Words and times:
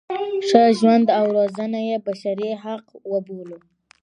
ښه 0.47 0.61
ژوند 0.79 1.07
او 1.17 1.25
روزنه 1.37 1.79
یې 1.89 1.97
بشري 2.07 2.49
حق 2.63 2.85
وبولو. 3.11 3.57